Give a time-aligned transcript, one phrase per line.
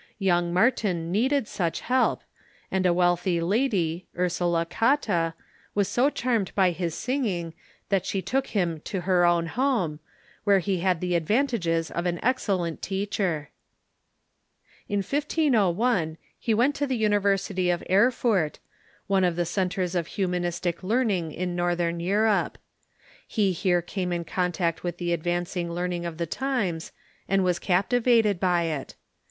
[0.17, 2.23] Young Martin needed such help,
[2.71, 5.35] and a Avealthy lady, Ursula Cotta,
[5.75, 7.53] was so charmed by his singing
[7.89, 9.99] that she took iiim to her own home,
[10.43, 13.51] where he had the advantages of an excellent teacher.
[14.89, 18.57] In 1501 he went to the University of Erfurt,
[19.05, 22.57] one of the cen tres of Humanistic learning in Northern Europe.
[23.27, 26.17] He here THE REFORMATIOX IN GERMANY 217 came in contact with the advancing learning of
[26.17, 26.91] the times,
[27.29, 28.95] and was captivated by it.